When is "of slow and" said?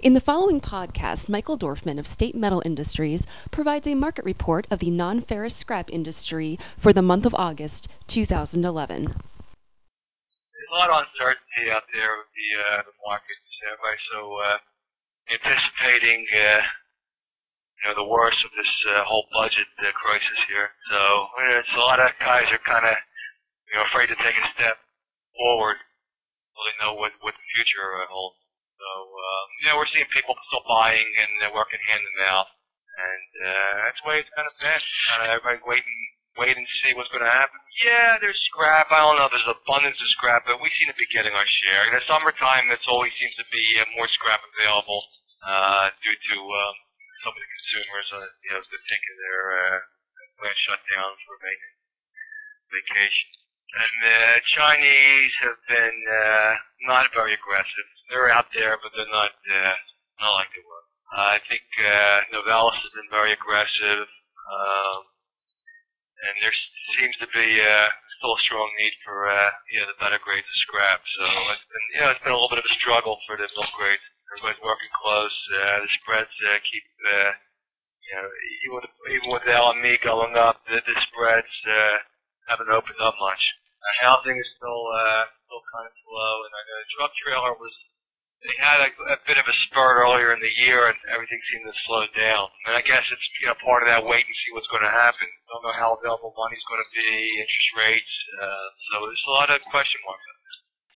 85.86-86.52